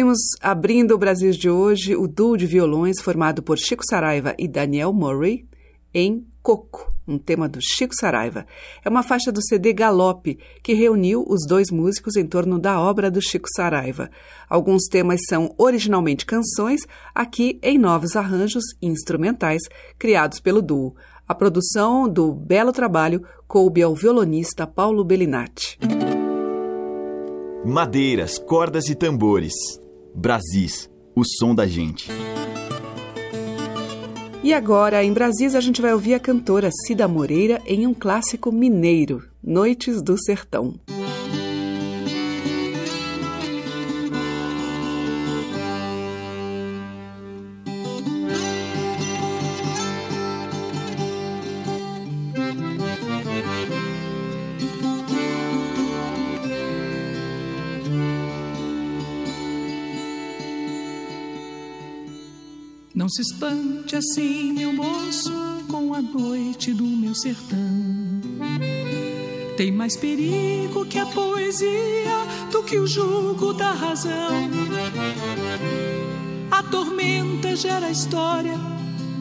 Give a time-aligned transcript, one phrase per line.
[0.00, 4.48] Ouvimos, abrindo o Brasil de hoje, o duo de violões formado por Chico Saraiva e
[4.48, 5.46] Daniel Murray
[5.92, 8.46] em Coco, um tema do Chico Saraiva.
[8.82, 13.10] É uma faixa do CD Galope, que reuniu os dois músicos em torno da obra
[13.10, 14.10] do Chico Saraiva.
[14.48, 16.80] Alguns temas são originalmente canções,
[17.14, 19.60] aqui em novos arranjos instrumentais
[19.98, 20.94] criados pelo duo.
[21.28, 25.78] A produção do belo trabalho coube ao violonista Paulo Bellinati.
[27.62, 29.52] Madeiras, cordas e tambores.
[30.14, 32.10] Brasis, o som da gente.
[34.42, 38.50] E agora, em Brasis, a gente vai ouvir a cantora Cida Moreira em um clássico
[38.50, 40.74] mineiro, Noites do Sertão.
[63.10, 65.32] Se espante assim, meu moço,
[65.68, 67.58] com a noite do meu sertão.
[69.56, 71.68] Tem mais perigo que a poesia
[72.52, 74.48] do que o jugo da razão.
[76.50, 78.58] A tormenta gera história,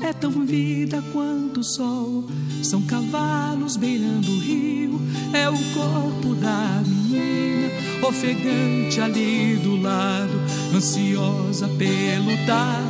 [0.01, 2.25] é tão vida quanto o sol.
[2.61, 5.01] São cavalos beirando o rio,
[5.33, 7.69] é o corpo da menina,
[8.07, 10.39] ofegante ali do lado,
[10.75, 12.88] ansiosa pelo tato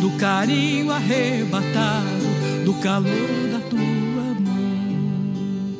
[0.00, 3.80] do carinho arrebatado, do calor da tua
[4.40, 5.76] mão.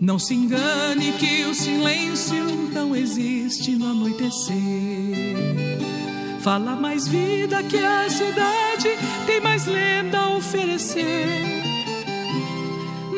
[0.00, 4.54] Não se engane que o silêncio não existe no anoitecer.
[6.40, 8.90] Fala mais vida que a cidade,
[9.26, 11.62] tem mais lenda a oferecer.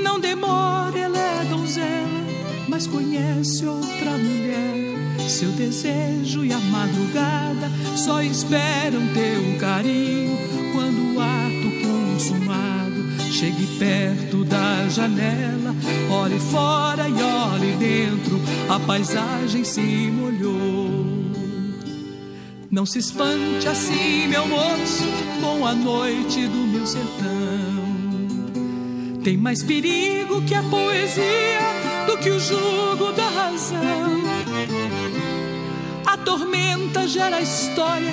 [0.02, 2.24] Não demore, ela é donzela,
[2.68, 4.95] mas conhece outra mulher
[5.28, 10.36] seu desejo e a madrugada só esperam teu carinho
[10.72, 15.74] quando o ato consumado chegue perto da janela.
[16.10, 21.06] Olhe fora e olhe dentro, a paisagem se molhou.
[22.70, 25.04] Não se espante assim, meu moço,
[25.40, 27.86] com a noite do meu sertão.
[29.22, 34.26] Tem mais perigo que a poesia do que o jugo da razão
[36.26, 38.12] tormenta gera história,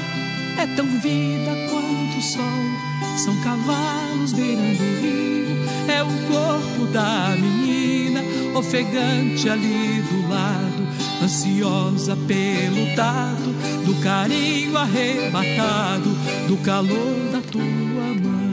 [0.60, 3.18] é tão vida quanto o sol.
[3.18, 5.58] São cavalos beirando o rio,
[5.88, 8.22] é o corpo da menina,
[8.56, 10.88] ofegante ali do lado,
[11.24, 13.50] ansiosa pelo tato,
[13.84, 16.10] do carinho arrebatado,
[16.48, 18.44] do calor da tua mão.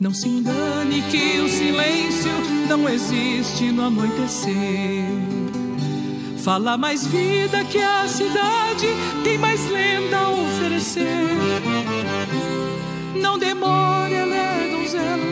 [0.00, 2.32] Não se engane que o silêncio
[2.68, 4.97] não existe no anoitecer
[6.48, 8.86] Fala mais vida que a cidade,
[9.22, 11.28] tem mais lenda a oferecer.
[13.14, 15.26] Não demore, ela é donzela,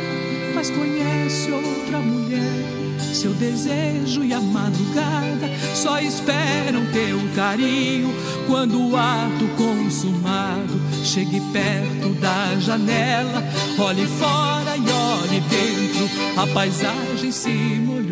[0.55, 2.67] mas conhece outra mulher.
[3.15, 8.15] Seu desejo e a madrugada só esperam teu carinho.
[8.47, 13.43] Quando o ato consumado chegue perto da janela,
[13.79, 18.06] olhe fora e olhe dentro, a paisagem se molhou.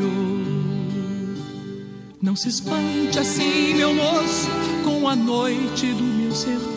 [2.34, 4.48] Não se espante assim, meu moço,
[4.82, 6.74] com a noite do meu sertão,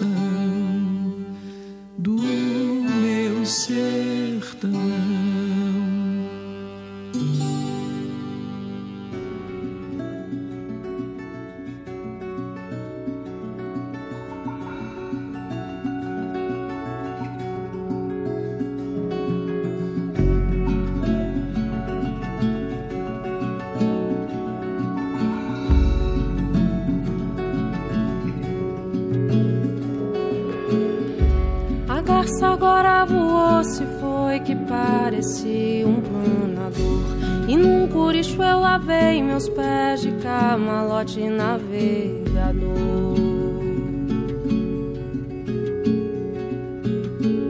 [35.08, 37.48] parecia um planador.
[37.48, 43.16] E num curicho eu lavei meus pés de camalote navegador.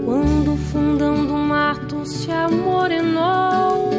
[0.06, 3.90] Quando o fundão do mato se amorenou,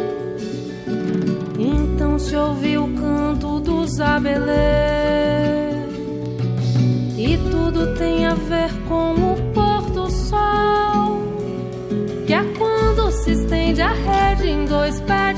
[1.58, 4.48] então se ouviu o canto dos abelês.
[7.16, 8.77] E tudo tem a ver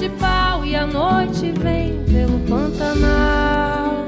[0.00, 4.06] de pau e a noite vem pelo Pantanal.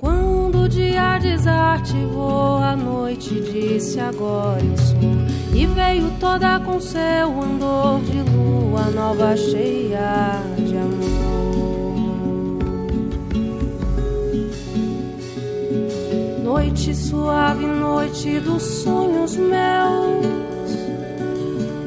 [0.00, 4.98] Quando o dia desativou, a noite disse agora eu sou.
[5.54, 11.92] E veio toda com seu andor de lua nova cheia de amor.
[16.42, 20.31] Noite suave, noite dos sonhos meus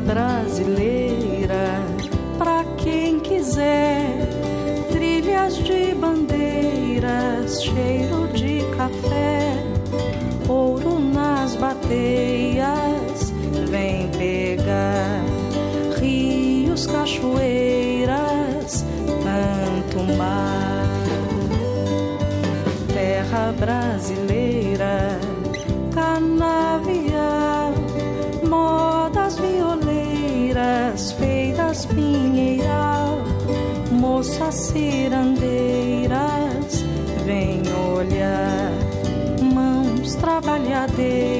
[0.00, 1.82] brasileira
[2.38, 4.28] para quem quiser.
[4.90, 9.52] Trilhas de bandeiras, cheiro de café,
[10.48, 13.32] ouro nas bateias,
[13.68, 15.22] vem pegar.
[16.00, 18.84] Rios, cachoeiras,
[19.22, 20.88] tanto mar,
[22.92, 24.29] terra brasileira
[34.72, 36.14] cirandeiras,
[37.24, 37.62] vem
[37.92, 38.72] olhar
[39.52, 41.39] mãos trabalhadeiras.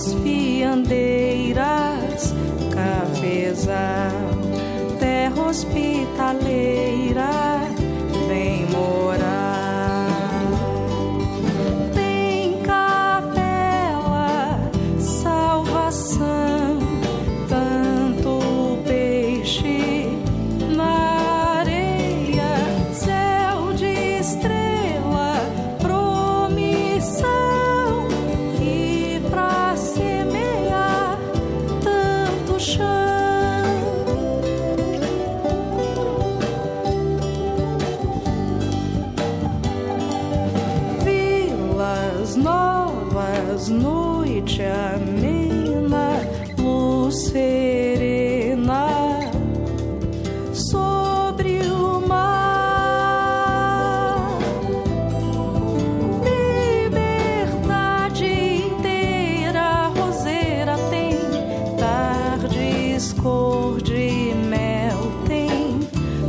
[0.00, 2.32] moças fiandeiras,
[2.72, 4.30] cafezal
[4.98, 7.60] terra hospitaleira
[8.28, 9.09] vem morar.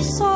[0.03, 0.30] só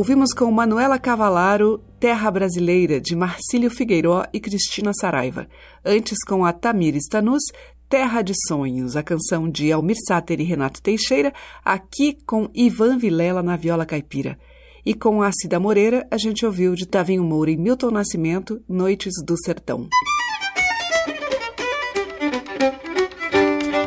[0.00, 5.46] Ouvimos com Manuela Cavalaro Terra Brasileira, de Marcílio Figueiró e Cristina Saraiva.
[5.84, 7.42] Antes, com a Tamir Stanus,
[7.86, 13.42] Terra de Sonhos, a canção de Almir Sater e Renato Teixeira, aqui com Ivan Vilela
[13.42, 14.38] na viola caipira.
[14.86, 19.12] E com a Cida Moreira, a gente ouviu de Tavinho Moura e Milton Nascimento, Noites
[19.22, 19.86] do Sertão.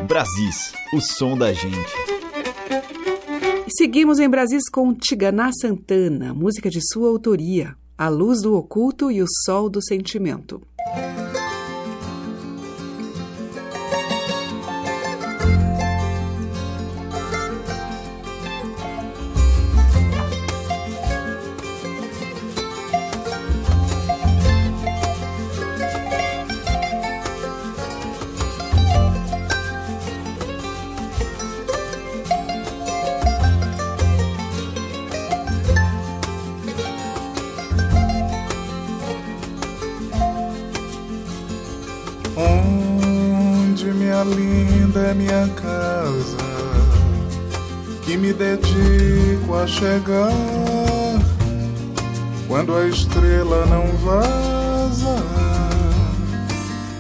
[0.08, 2.12] Brasis, o som da gente.
[3.75, 9.20] Seguimos em Brasis com Tiganá Santana, música de sua autoria, A Luz do Oculto e
[9.20, 10.62] o Sol do Sentimento.
[49.83, 50.31] Chegar
[52.48, 55.16] quando a estrela não vaza.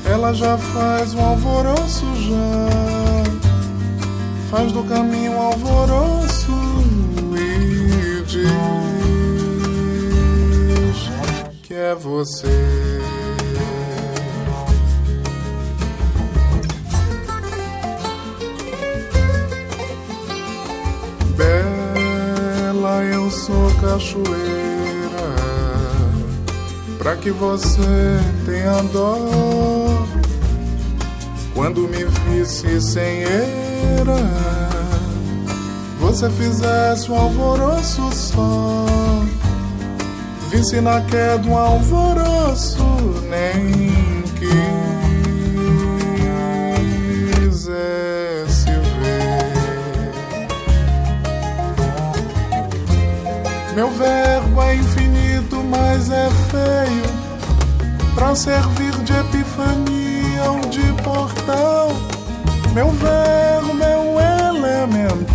[0.05, 2.69] Ela já faz um alvoroço já,
[4.49, 6.51] faz do caminho um alvoroço
[7.37, 8.43] e diz
[11.63, 13.02] que é você.
[23.33, 25.35] Sou cachoeira,
[26.99, 29.17] pra que você tenha dó.
[31.55, 34.17] Quando me visse sem eira,
[35.99, 38.85] você fizesse um alvoroço só.
[40.49, 42.85] Visse na queda um alvoroço,
[43.29, 44.92] nem quiser.
[53.75, 57.03] Meu verbo é infinito, mas é feio.
[58.13, 61.89] Pra servir de epifania ou de portal.
[62.73, 65.33] Meu verbo é um elemental.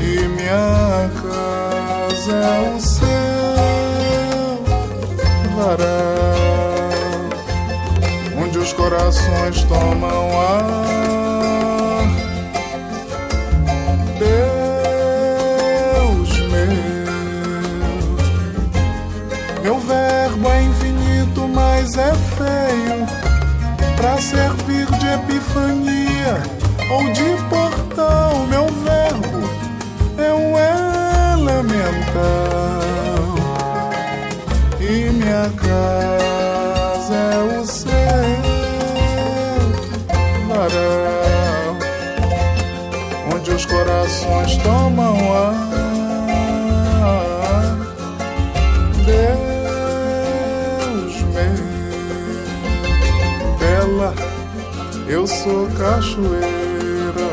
[0.00, 3.08] E minha casa é o céu
[5.56, 5.98] varal
[8.42, 11.67] Onde os corações tomam ar
[22.36, 23.06] feio
[23.96, 26.42] pra servir de epifania
[26.90, 28.46] ou de portal.
[28.48, 29.48] Meu verbo
[30.18, 30.56] é um
[31.44, 31.78] elemental
[34.80, 38.48] e minha casa é o céu
[40.48, 41.76] varal
[43.34, 45.67] onde os corações tomam ar.
[55.08, 57.28] Eu sou cachoeira,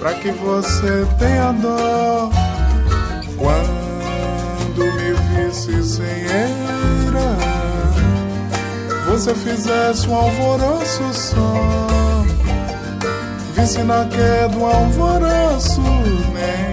[0.00, 2.30] pra que você tenha dó?
[3.36, 5.12] Quando me
[5.46, 7.36] visse sem eira,
[9.06, 12.24] você fizesse um alvoroço só,
[13.54, 15.82] visse na queda um alvoroço,
[16.32, 16.71] nem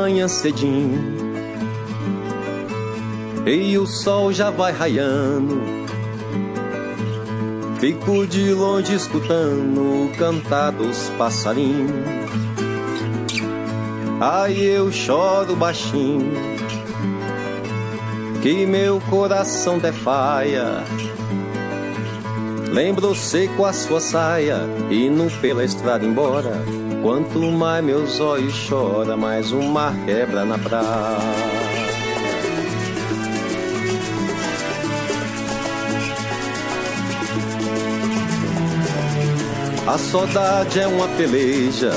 [0.00, 0.98] manhã cedinho
[3.46, 5.60] e o sol já vai raiando.
[7.78, 11.90] Fico de longe escutando o cantar dos passarinhos.
[14.20, 16.32] Aí eu choro baixinho,
[18.42, 20.84] que meu coração defaia.
[22.72, 24.60] Lembro seco a sua saia,
[24.90, 26.79] indo pela estrada embora.
[27.02, 31.18] Quanto mais meus olhos choram, mais o mar quebra na praia.
[39.86, 41.90] A saudade é uma peleja,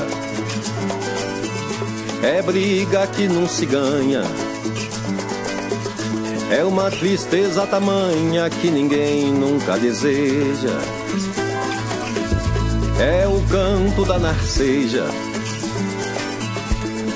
[2.22, 4.22] é briga que não se ganha.
[6.50, 11.03] É uma tristeza tamanha que ninguém nunca deseja.
[13.94, 15.04] O canto da narceja,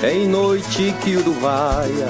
[0.01, 2.07] é em noite que uruvaia.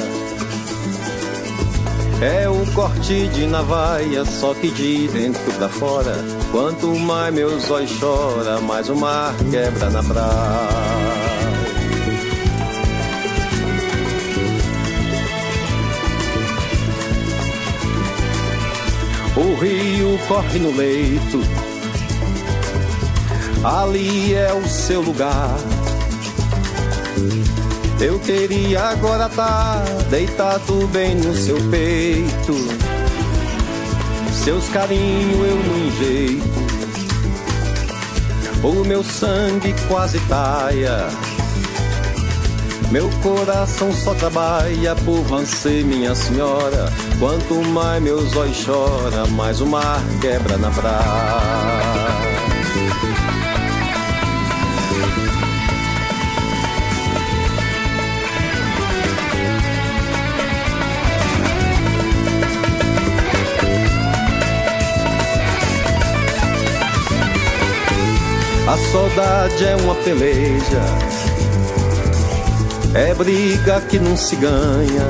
[2.22, 6.14] É o corte de navaia, só que de dentro pra fora
[6.52, 10.80] Quanto mais meus olhos choram, mais o mar quebra na praia.
[19.36, 21.59] O rio corre no leito,
[23.64, 25.56] ali é o seu lugar.
[28.00, 32.90] Eu queria agora estar tá deitado bem no seu peito
[34.44, 36.60] seus carinhos eu não enjeito.
[38.64, 41.08] O meu sangue quase taia.
[42.90, 46.92] Meu coração só trabalha por você, minha senhora.
[47.20, 51.89] Quanto mais meus olhos choram, mais o mar quebra na praia.
[68.70, 70.82] A saudade é uma peleja,
[72.94, 75.08] é briga que não se ganha.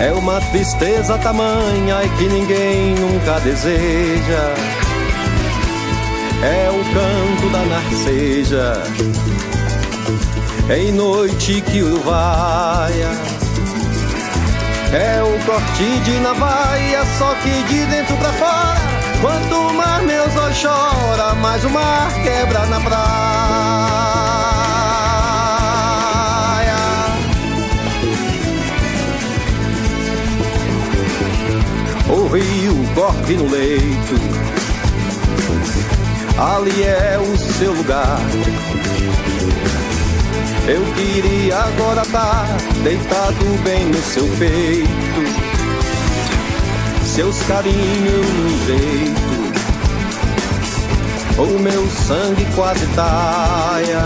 [0.00, 4.54] É uma tristeza tamanha e que ninguém nunca deseja.
[6.42, 8.82] É o canto da narceja,
[10.74, 13.10] em noite que uruvaia.
[14.94, 18.93] É o corte de navaia, só que de dentro pra fora
[19.24, 22.94] Quanto mais meus olhos choram, mais o mar quebra na praia.
[32.06, 34.14] O rio corre no leito,
[36.36, 38.20] ali é o seu lugar.
[40.68, 45.43] Eu queria agora estar tá deitado bem no seu peito
[47.14, 49.22] seus carinhos no jeito.
[51.38, 54.02] O meu sangue quase taia.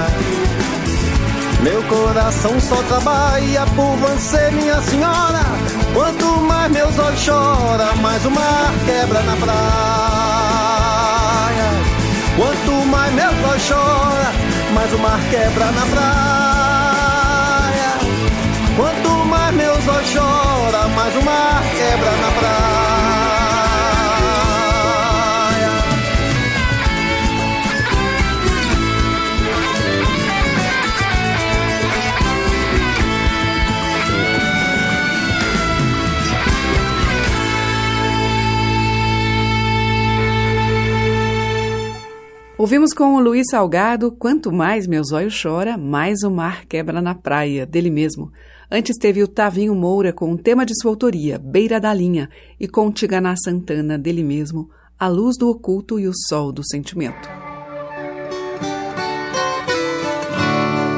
[1.62, 5.40] Meu coração só trabalha por você, minha senhora.
[5.94, 9.58] Quanto mais meus olhos choram, mais o mar quebra na praia.
[12.36, 14.34] Quanto mais meus olhos choram,
[14.74, 16.67] mais o mar quebra na praia.
[20.06, 22.78] Choram, mais o mar quebra na praia.
[42.58, 47.14] Ouvimos com o Luiz Salgado Quanto mais meus olhos chora, mais o mar quebra na
[47.14, 48.32] praia, dele mesmo.
[48.70, 52.28] Antes teve o Tavinho Moura com um tema de sua autoria, Beira da Linha,
[52.60, 57.30] e com Tiganá Santana, dele mesmo, A Luz do Oculto e o Sol do Sentimento.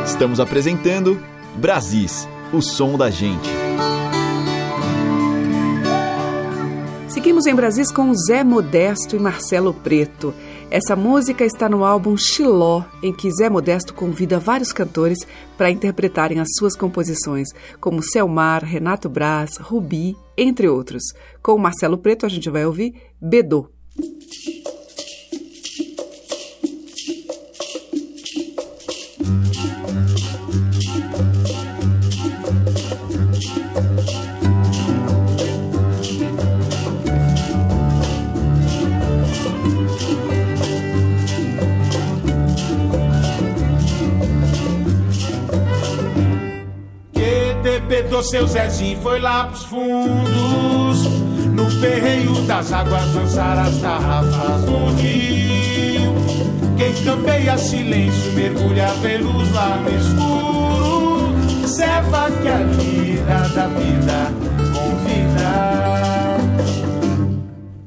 [0.04, 1.16] Estamos apresentando
[1.60, 3.48] Brasis, o som da gente.
[7.08, 10.34] Seguimos em Brasis com Zé Modesto e Marcelo Preto.
[10.70, 15.18] Essa música está no álbum Xiló, em que Zé Modesto convida vários cantores
[15.58, 17.48] para interpretarem as suas composições,
[17.80, 21.02] como Selmar, Renato Braz, Rubi, entre outros.
[21.42, 23.68] Com Marcelo Preto a gente vai ouvir Bedô.
[48.20, 51.04] Bebetou seu Zezinho foi lá pros fundos.
[51.54, 56.14] No perreio das águas dançar as tarrafas no rio.
[56.76, 61.34] Quem campeia silêncio mergulha velos lá no escuro.
[61.66, 64.32] Serva que a vida da vida
[64.74, 65.50] convida.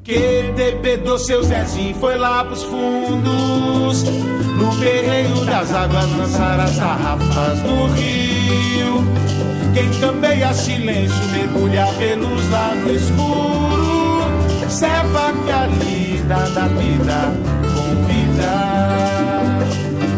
[0.03, 4.03] Que debedou seu Zezinho foi lá pros fundos.
[4.03, 9.32] No perreio das águas dançar as tarrafas no rio.
[9.73, 14.21] Quem campeia silêncio mergulha velos lá no escuro.
[14.69, 17.33] Serva que a lida da vida
[17.73, 18.53] convida.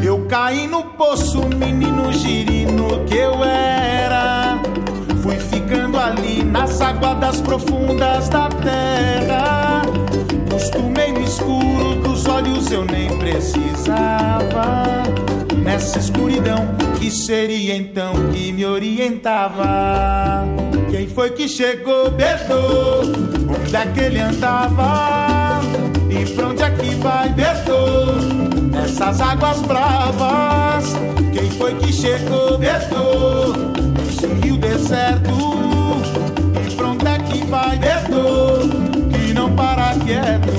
[0.03, 4.59] Eu caí no poço, menino girino que eu era.
[5.23, 9.81] Fui ficando ali nas aguadas profundas da terra.
[10.49, 11.64] Costumei no escuro
[12.35, 15.03] olhos, eu nem precisava.
[15.63, 16.67] Nessa escuridão,
[16.99, 20.43] que seria então que me orientava?
[20.91, 22.53] Quem foi que chegou, Beto?
[23.49, 25.61] Onde é que ele andava?
[26.09, 27.71] E pra onde é que vai, Beto?
[28.69, 30.93] Nessas águas bravas,
[31.33, 33.53] quem foi que chegou, Beto?
[33.97, 35.31] Nesse rio deserto,
[36.65, 38.69] e pra onde é que vai, Beto?
[39.09, 40.54] Que não para quieto.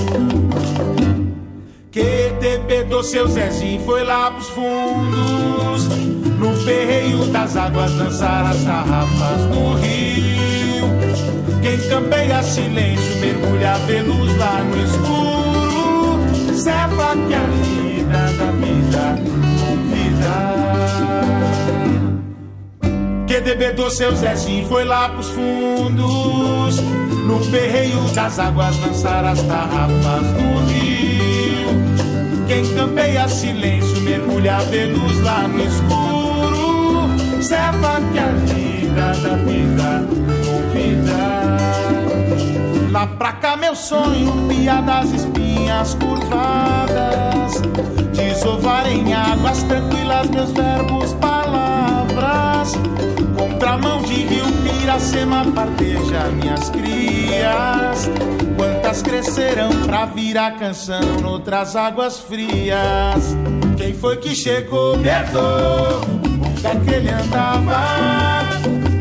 [2.86, 5.88] Debedou seu Zezinho foi lá pros fundos.
[6.38, 10.86] No perreio das águas dançar as tarrafas no rio.
[11.62, 16.20] Quem campeia silêncio mergulha velos lá no escuro.
[16.54, 19.18] Serva que a vida da vida
[19.58, 20.36] convida.
[23.26, 26.80] Que debedou seu Zezinho foi lá pros fundos.
[27.26, 31.45] No perreio das águas dançar as tarrafas no rio.
[32.46, 37.42] Quem campeia silêncio mergulha velos lá no escuro.
[37.42, 40.06] Serva que a vida da vida
[40.46, 41.26] convida.
[42.92, 47.60] Lá pra cá meu sonho, piadas espinhas curvadas.
[48.14, 52.72] Desovar em águas tranquilas meus verbos, palavras.
[53.36, 58.08] Contramão de rio Piracema parteja minhas crias.
[58.96, 63.36] Quantas crescerão pra virar canção noutras águas frias?
[63.76, 65.38] Quem foi que chegou, Beto?
[66.24, 68.42] Onde é que ele andava?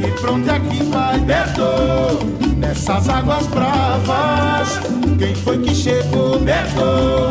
[0.06, 2.26] E pra onde é que vai, Beto?
[2.58, 4.82] Nessas águas bravas,
[5.18, 7.30] quem foi que chegou, Beto?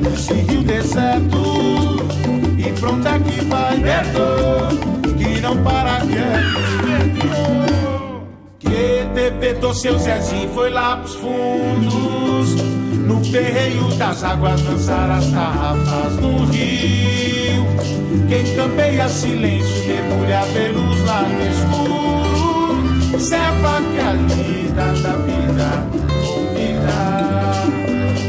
[0.00, 2.02] Nesse rio deserto,
[2.56, 5.16] e pra onde é que vai, Beto?
[5.18, 6.95] Que não para quieto.
[8.76, 12.56] Que debetou seu Zezinho foi lá pros fundos,
[13.06, 17.64] no perreio das águas dançar as tarrafas no rio.
[18.28, 23.18] Quem campeia silêncio mergulha velos lá no escuro.
[23.18, 25.86] Serva que a lida da vida
[26.26, 26.98] convida.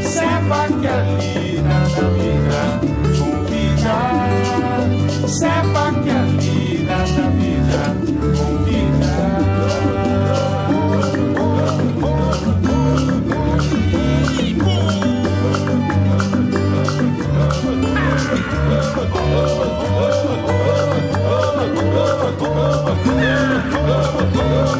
[0.08, 2.80] Serva que a lida da vida
[3.18, 3.96] convida.
[5.28, 6.07] Serva que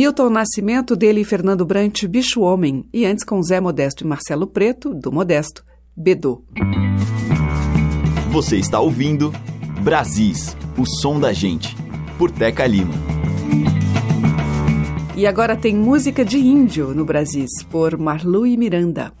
[0.00, 4.46] Milton Nascimento, dele e Fernando Brant, Bicho Homem, e antes com Zé Modesto e Marcelo
[4.46, 5.62] Preto, do Modesto,
[5.94, 6.42] Bedô.
[8.30, 9.30] Você está ouvindo
[9.82, 11.76] Brasis, o som da gente,
[12.16, 12.94] por Teca Lima.
[15.14, 19.12] E agora tem música de índio no Brasis, por Marlu e Miranda.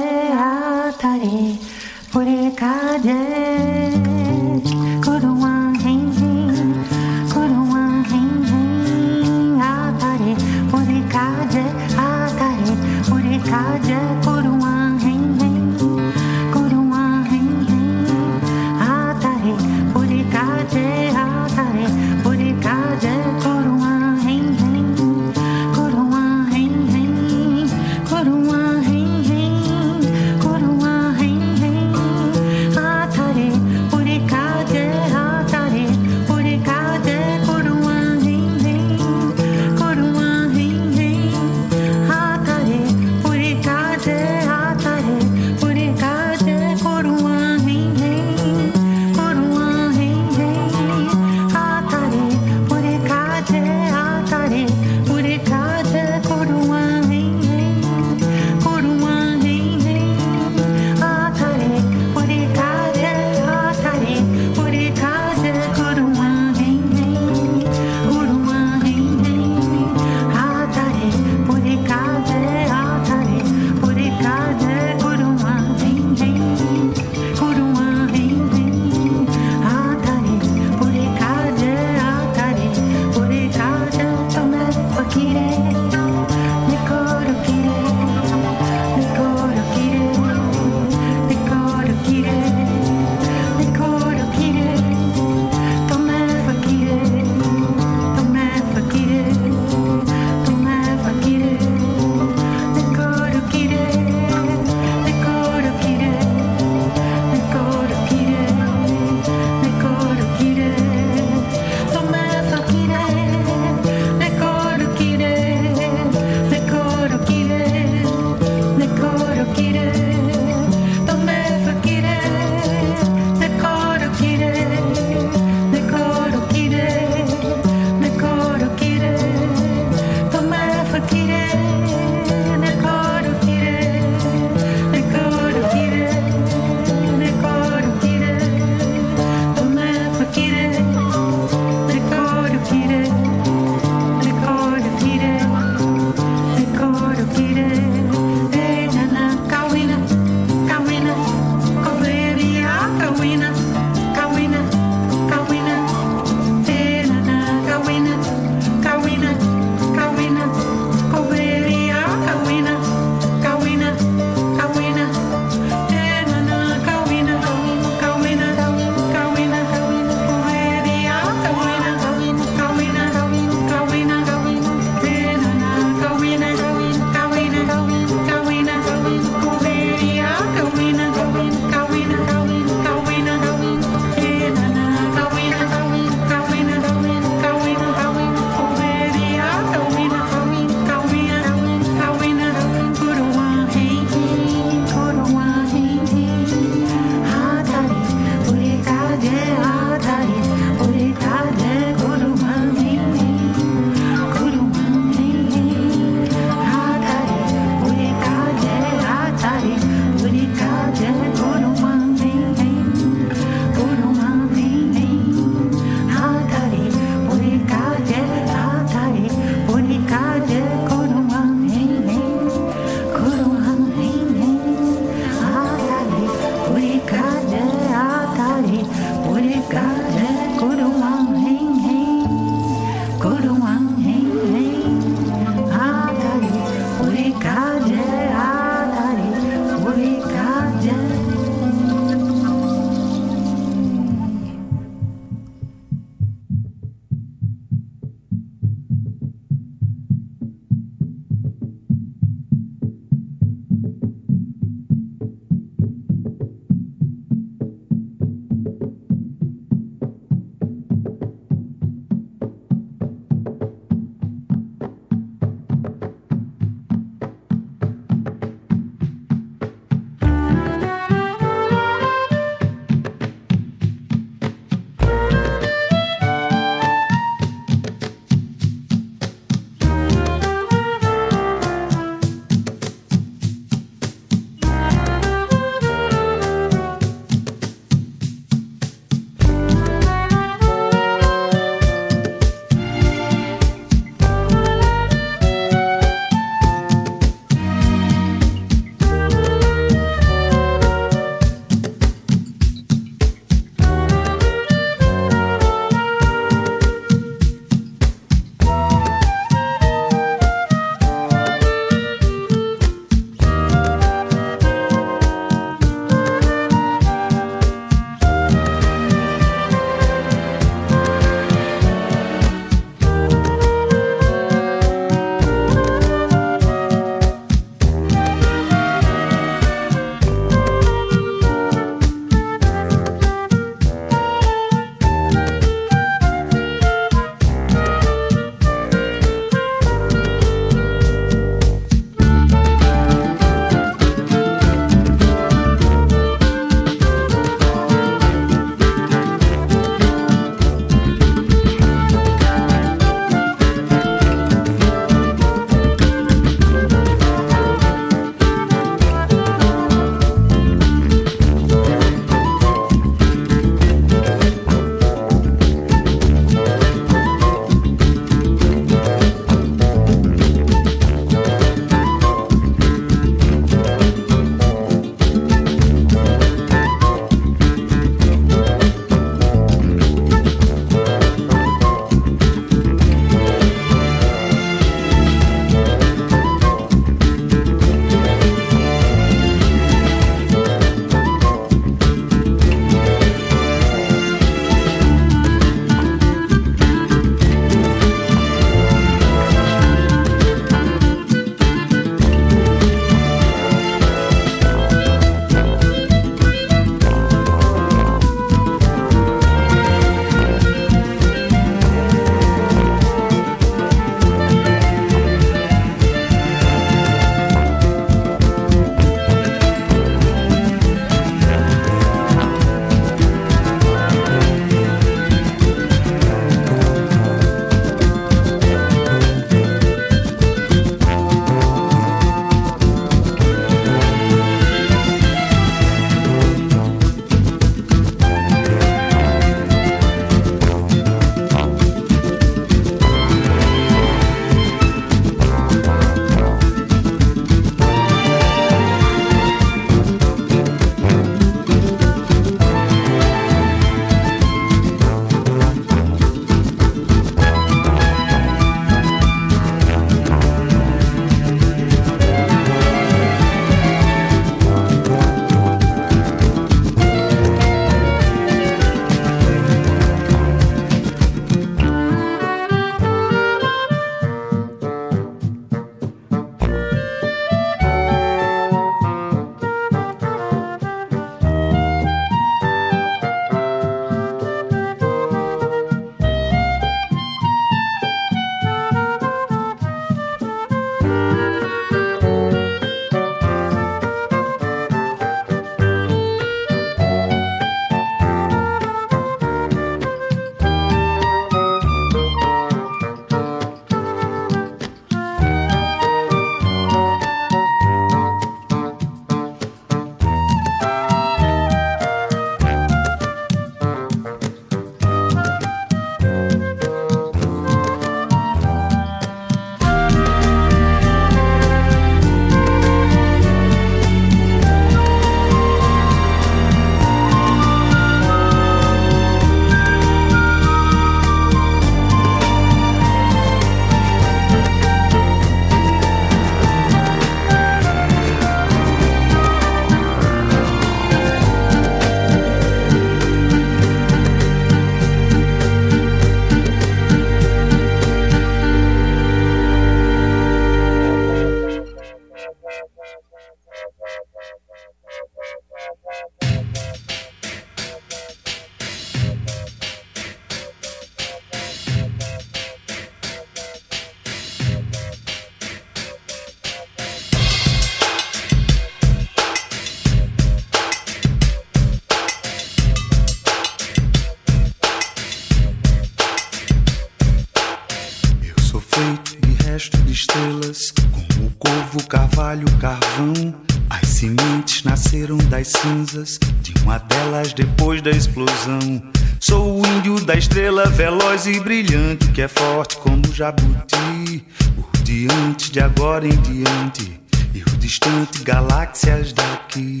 [590.38, 594.44] Estrela veloz e brilhante que é forte como o jabuti.
[594.76, 597.20] Por diante de agora em diante
[597.52, 600.00] e o distante galáxias daqui.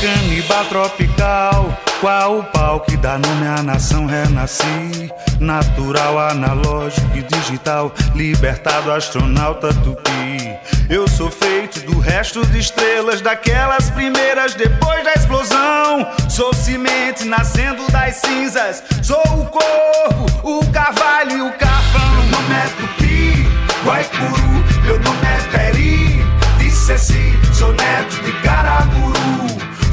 [0.00, 5.10] Canibal tropical, qual o pau que dá nome à nação renasci?
[5.38, 10.58] Natural, analógico e digital, libertado astronauta tupi.
[10.88, 16.10] Eu sou feito do resto de estrelas, daquelas primeiras depois da explosão.
[16.28, 22.10] Sou semente nascendo das cinzas, sou o corpo, o carvalho e o carvão.
[22.14, 23.46] Meu nome é Tupi,
[23.84, 26.24] Guaicuru, meu nome é Peri,
[26.58, 29.49] Disseci, sou neto de Caraguru.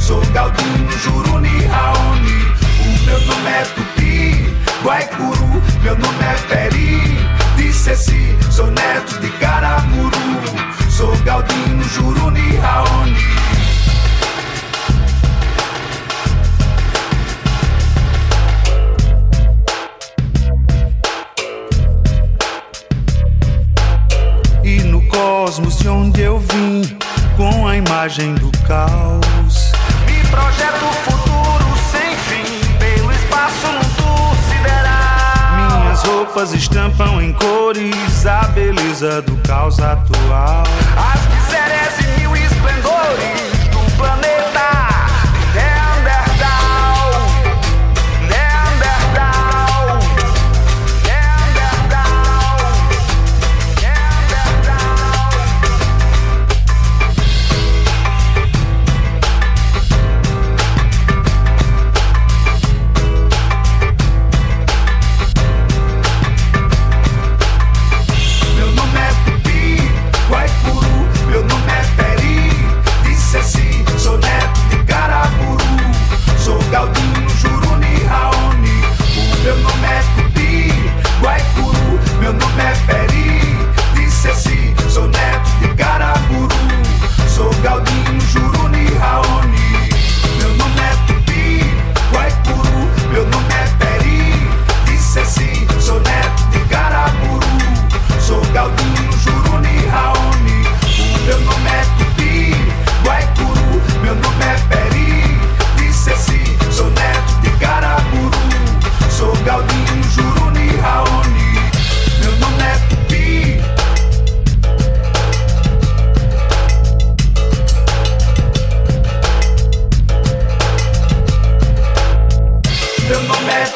[0.08, 2.32] Sou Galdino, Juruni, Raoni.
[2.80, 5.62] O meu nome é Tupi, Guaicuru.
[5.84, 7.18] Meu nome é Peri,
[7.58, 8.38] Disseci.
[8.50, 10.18] Sou neto de Caramuru.
[10.90, 13.18] Sou Galdino, Juruni, Raoni.
[24.86, 26.98] No cosmos de onde eu vim,
[27.36, 29.67] com a imagem do caos.
[30.38, 35.80] Projeto futuro sem fim, pelo espaço num tour sideral.
[35.82, 40.64] Minhas roupas estampam em cores a beleza do caos atual.
[40.96, 41.37] As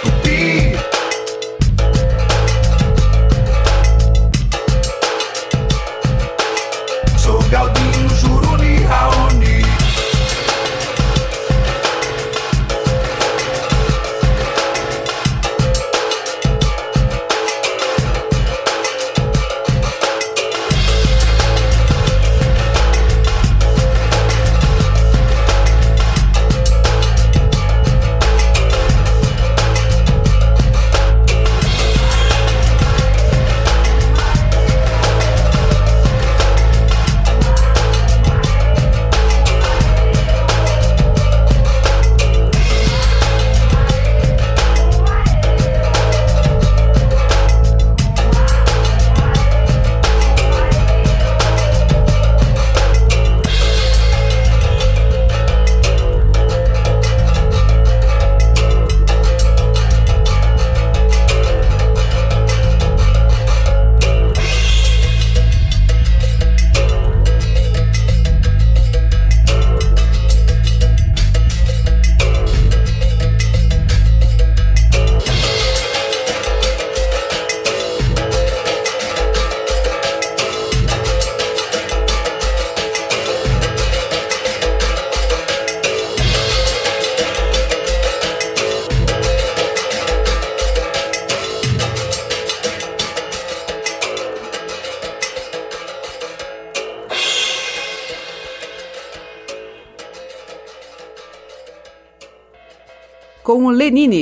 [0.03, 1.00] nome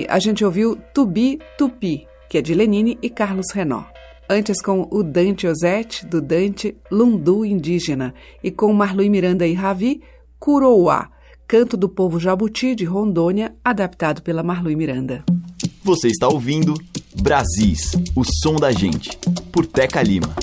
[0.09, 3.83] a gente ouviu Tubi Tupi, que é de Lenine e Carlos Renó.
[4.29, 10.01] Antes com o Dante Ozette, do Dante Lundu Indígena, e com Marlui Miranda e Ravi,
[10.39, 11.09] Curouá,
[11.47, 15.23] canto do povo jabuti de Rondônia, adaptado pela Marlui Miranda.
[15.83, 16.75] Você está ouvindo
[17.21, 19.09] Brasis, o som da gente,
[19.51, 20.35] por Teca Lima.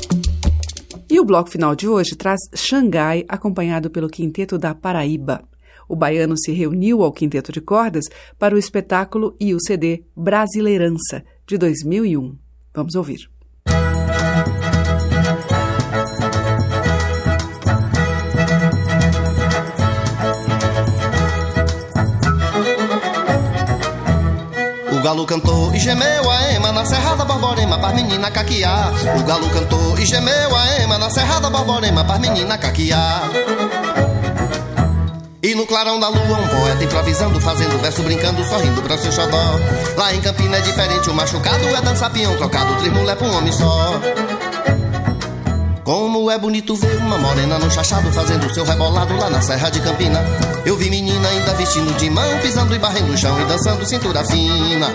[1.08, 5.44] E o bloco final de hoje traz Xangai, acompanhado pelo Quinteto da Paraíba.
[5.88, 8.06] O baiano se reuniu ao Quinteto de Cordas
[8.38, 12.36] para o espetáculo e o CD Brasileirança, de 2001.
[12.74, 13.28] Vamos ouvir.
[25.06, 28.92] galo cantou e gemeu a ema na Serra da Borborema para menina caquiar.
[29.16, 33.22] O galo cantou e gemeu a ema na Serra da Borborema para menina caquiar.
[35.46, 39.60] E no clarão da lua um poeta improvisando, fazendo verso, brincando, sorrindo pra seu xodó.
[39.96, 43.52] Lá em Campina é diferente, o machucado é dançar peão trocado, trimulé pra um homem
[43.52, 43.92] só.
[45.84, 49.80] Como é bonito ver uma morena no chachado fazendo seu rebolado lá na Serra de
[49.82, 50.20] Campina.
[50.64, 54.24] Eu vi menina ainda vestindo de mão, pisando e barrendo o chão e dançando cintura
[54.24, 54.92] fina.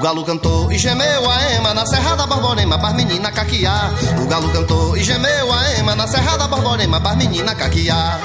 [0.00, 3.92] O galo cantou e gemeu a ema na Serra da Borborema para menina caquiar.
[4.18, 8.18] O galo cantou e gemeu a ema na Serra da Borborema para menina caquiar.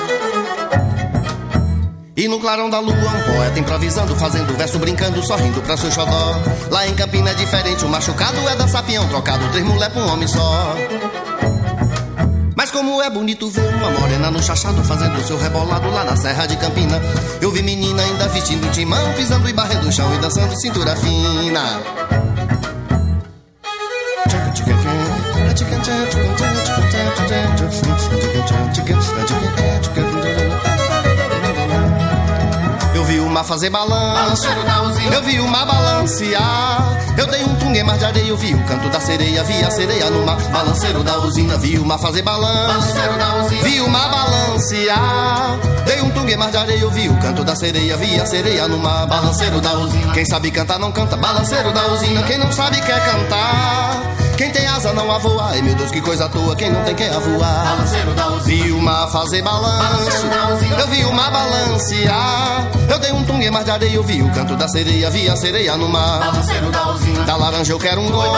[2.16, 6.40] E no clarão da lua, um poeta improvisando, fazendo verso, brincando, sorrindo pra seu xodó.
[6.72, 10.14] Lá em Campina é diferente, o machucado é da sapião trocado, três mulher pra um
[10.14, 10.76] homem só.
[12.66, 16.48] Mas como é bonito ver uma morena no chachado fazendo seu rebolado lá na Serra
[16.48, 17.00] de Campina.
[17.40, 20.96] Eu vi menina ainda vestindo de mão, pisando e barrendo o chão e dançando cintura
[20.96, 21.80] fina.
[33.36, 34.48] Uma fazer balanço.
[35.12, 36.98] Eu vi uma balancear.
[37.18, 39.70] Eu dei um tungue mar de areia, eu vi o canto da sereia, vi a
[39.70, 40.38] sereia no mar.
[40.38, 42.94] Balanceiro da usina, vi uma fazer balanço.
[43.62, 45.60] Vi uma balancear.
[45.86, 48.70] Dei um tungue mar de areia, eu vi o canto da sereia, vi a sereia
[48.70, 49.06] no mar.
[49.06, 50.14] Balanceiro da usina.
[50.14, 52.24] Quem sabe cantar não canta, balanceiro da usina.
[52.24, 54.15] Quem não sabe quer cantar.
[54.38, 56.84] Quem tem asa não a voar, ai meu Deus que coisa à toa, quem não
[56.84, 57.78] tem quer a voar.
[58.44, 60.28] Vi uma fazer balanço,
[60.78, 62.68] eu vi uma balancear.
[62.90, 65.36] Eu dei um tungue mar de areia, eu vi o canto da sereia, vi a
[65.36, 66.20] sereia no mar.
[67.26, 68.36] Da laranja eu quero um golo,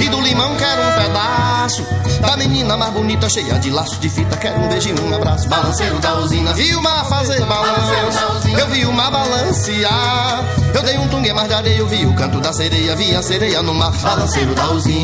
[0.00, 1.84] e do limão quero um pedaço.
[2.20, 5.48] Da menina mais bonita, cheia de laço de fita, quero um beijinho, um abraço.
[5.48, 10.44] Balanceiro da usina, vi uma fazer balanço, eu vi uma balancear.
[10.72, 13.22] Eu dei um tungue mar de areia, eu vi o canto da sereia, vi a
[13.22, 13.92] sereia no mar.
[14.02, 14.99] Balanceiro da usina.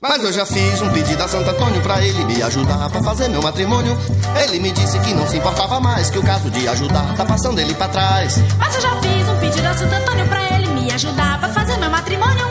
[0.00, 3.28] Mas eu já fiz um pedido a Santo Antônio pra ele me ajudar pra fazer
[3.28, 3.98] meu matrimônio.
[4.44, 7.58] Ele me disse que não se importava mais, que o caso de ajudar tá passando
[7.58, 8.36] ele pra trás.
[8.56, 10.45] Mas eu já fiz um pedido a Santo Antônio pra ele
[10.86, 12.46] me ajudar pra fazer meu matrimônio.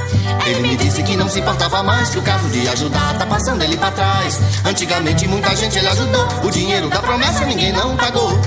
[0.46, 3.64] Ele me disse que não se importava mais, que o caso de ajudar tá passando
[3.64, 4.42] ele pra trás.
[4.66, 8.38] Antigamente muita gente ele ajudou, o dinheiro da promessa ninguém não pagou.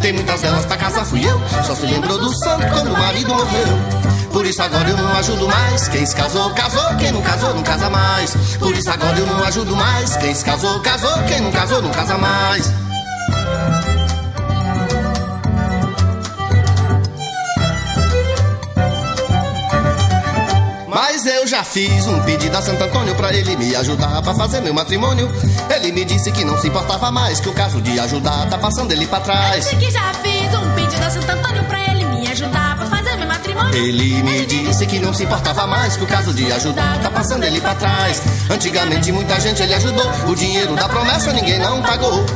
[0.00, 3.34] Tem muitas delas pra casa fui eu, só se lembrou do santo quando o marido
[3.34, 3.66] morreu.
[4.32, 5.88] Por isso agora eu não ajudo mais.
[5.88, 6.96] Quem se casou, casou.
[6.98, 8.34] Quem não casou, não casa mais.
[8.58, 10.16] Por isso agora eu não ajudo mais.
[10.16, 11.22] Quem se casou, casou.
[11.28, 12.72] Quem não casou, não casa mais.
[21.54, 25.30] Já fiz um pedido a Santo Antônio pra ele me ajudar pra fazer meu matrimônio.
[25.70, 28.90] Ele me disse que não se importava mais, que o caso de ajudar tá passando
[28.90, 29.54] ele pra trás.
[29.54, 32.86] Eu disse que já fiz um pedido a Santo Antônio pra ele me ajudar pra
[32.86, 33.72] fazer meu matrimônio.
[33.72, 37.44] Ele me disse que não se importava mais, que o caso de ajudar tá passando
[37.44, 38.20] ele pra trás.
[38.50, 42.26] Antigamente muita gente ele ajudou, o dinheiro da promessa ninguém não pagou.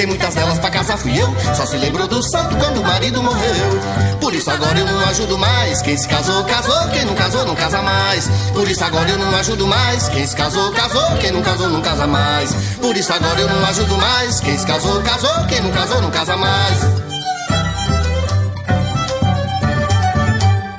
[0.00, 3.22] Tem muitas delas pra casar fui eu, só se lembrou do santo quando o marido
[3.22, 4.18] morreu.
[4.18, 5.82] Por isso agora eu não ajudo mais.
[5.82, 8.26] Quem se casou, casou, quem não casou, não casa mais.
[8.54, 10.08] Por isso agora eu não ajudo mais.
[10.08, 12.54] Quem se casou, casou, quem não casou, não casa mais.
[12.80, 14.40] Por isso agora eu não ajudo mais.
[14.40, 16.78] Quem se casou, casou, quem não casou, não casa mais.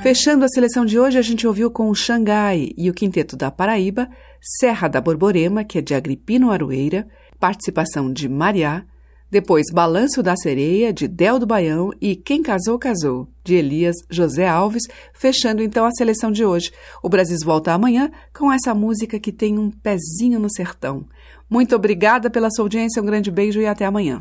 [0.02, 3.52] Fechando a seleção de hoje, a gente ouviu com o Xangai e o Quinteto da
[3.52, 4.10] Paraíba,
[4.42, 7.08] Serra da Borborema, que é de Agripino Aroeira,
[7.40, 8.84] participação de Mariá,
[9.32, 14.46] depois Balanço da Sereia, de Del do Baião e Quem Casou, Casou, de Elias José
[14.48, 16.72] Alves, fechando então a seleção de hoje.
[17.02, 21.06] O Brasil volta amanhã com essa música que tem um pezinho no sertão.
[21.50, 24.20] Muito obrigada pela sua audiência, um grande beijo e até amanhã.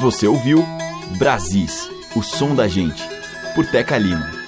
[0.00, 0.62] Você ouviu
[1.18, 3.02] Brasis, o som da gente,
[3.54, 4.41] por Teca Lima.